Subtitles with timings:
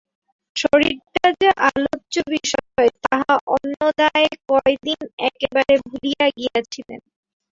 [0.55, 7.01] শরীরটা যে আলোচ্য বিষয় তাহা অন্নদা এ কয়দিন একেবারে ভুলিয়া গিয়াছিলেন।